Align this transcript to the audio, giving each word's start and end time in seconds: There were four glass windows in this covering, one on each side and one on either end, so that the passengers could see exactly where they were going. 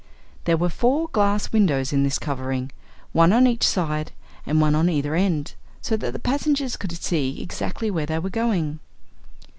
There 0.45 0.57
were 0.57 0.69
four 0.69 1.09
glass 1.09 1.51
windows 1.53 1.93
in 1.93 2.01
this 2.01 2.17
covering, 2.17 2.71
one 3.13 3.31
on 3.31 3.45
each 3.45 3.61
side 3.61 4.13
and 4.47 4.59
one 4.59 4.73
on 4.73 4.89
either 4.89 5.13
end, 5.13 5.53
so 5.79 5.95
that 5.95 6.11
the 6.13 6.17
passengers 6.17 6.75
could 6.75 6.91
see 6.93 7.39
exactly 7.39 7.91
where 7.91 8.07
they 8.07 8.17
were 8.17 8.31
going. 8.31 8.79